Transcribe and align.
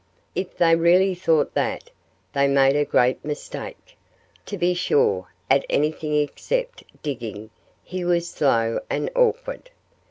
If 0.33 0.57
they 0.57 0.75
really 0.75 1.13
thought 1.13 1.53
that, 1.53 1.91
they 2.33 2.47
made 2.47 2.75
a 2.75 2.85
great 2.85 3.23
mistake. 3.23 3.95
To 4.47 4.57
be 4.57 4.73
sure, 4.73 5.27
at 5.47 5.63
anything 5.69 6.15
except 6.15 6.83
digging 7.03 7.51
he 7.83 8.03
was 8.03 8.27
slow 8.27 8.79
and 8.89 9.11
awkward. 9.15 9.69